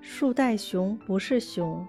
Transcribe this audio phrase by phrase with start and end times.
[0.00, 1.86] 树袋熊不是熊。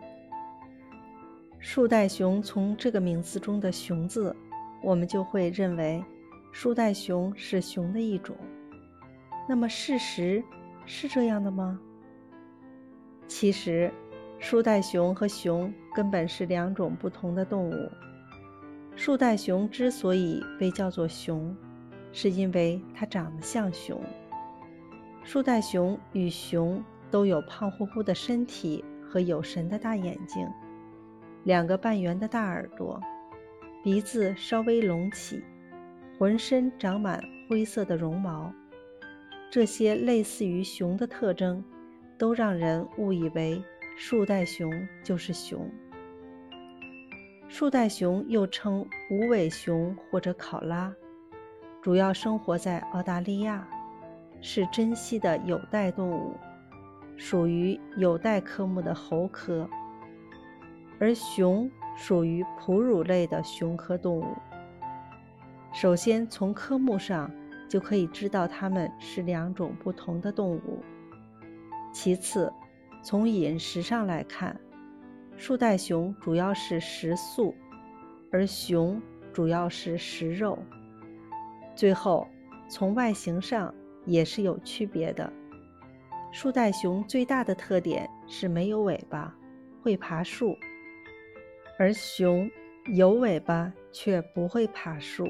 [1.60, 4.36] 树袋熊从这个名字中的“熊”字，
[4.82, 6.04] 我们就会认为
[6.52, 8.36] 树袋熊是熊的一种。
[9.48, 10.44] 那么事实
[10.86, 11.80] 是这样的吗？
[13.28, 13.92] 其实，
[14.40, 17.90] 树袋熊和熊根本是两种不同的动物。
[18.96, 21.56] 树袋熊之所以被叫做熊，
[22.12, 24.02] 是因为它长得像熊。
[25.24, 30.48] 树袋熊与熊都有胖乎乎的身体和有神的大眼睛，
[31.44, 33.02] 两个半圆的大耳朵，
[33.84, 35.44] 鼻子稍微隆起，
[36.18, 38.54] 浑身长满灰色的绒毛。
[39.52, 41.64] 这些类似于熊的特征，
[42.18, 43.62] 都让人误以为
[43.98, 44.72] 树袋熊
[45.04, 45.70] 就是熊。
[47.48, 50.94] 树袋熊又称无尾熊或者考拉，
[51.82, 53.68] 主要生活在澳大利亚。
[54.42, 56.34] 是珍稀的有袋动物，
[57.22, 59.70] 属于有袋科目的猴科，
[60.98, 64.38] 而熊属于哺乳类的熊科动物。
[65.74, 67.30] 首先从科目上
[67.68, 70.82] 就可以知道它们是两种不同的动物。
[71.92, 72.52] 其次，
[73.04, 74.58] 从饮食上来看，
[75.36, 77.54] 树袋熊主要是食素，
[78.32, 79.02] 而熊
[79.34, 80.58] 主要是食肉。
[81.76, 82.26] 最后，
[82.70, 83.74] 从外形上。
[84.06, 85.32] 也是有区别的。
[86.32, 89.36] 树袋熊最大的特点是没有尾巴，
[89.82, 90.56] 会爬树；
[91.78, 92.50] 而熊
[92.94, 95.28] 有尾巴却不会爬树。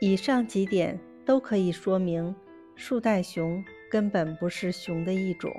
[0.00, 2.34] 以上几点都可以说明，
[2.74, 5.52] 树袋熊根本不是熊的一种。